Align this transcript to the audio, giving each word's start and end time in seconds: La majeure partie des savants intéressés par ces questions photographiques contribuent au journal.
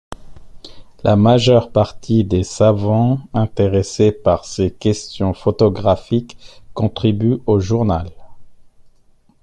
La 1.03 1.15
majeure 1.15 1.69
partie 1.71 2.23
des 2.23 2.41
savants 2.43 3.19
intéressés 3.35 4.11
par 4.11 4.45
ces 4.45 4.71
questions 4.71 5.35
photographiques 5.35 6.39
contribuent 6.73 7.37
au 7.45 7.59
journal. 7.59 8.09